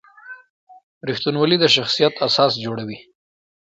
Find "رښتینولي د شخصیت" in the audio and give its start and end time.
1.07-2.13